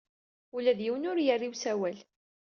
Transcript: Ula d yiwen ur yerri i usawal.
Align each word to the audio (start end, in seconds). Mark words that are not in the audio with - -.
Ula 0.55 0.71
d 0.77 0.79
yiwen 0.83 1.07
ur 1.11 1.17
yerri 1.25 1.47
i 1.49 1.51
usawal. 1.51 1.99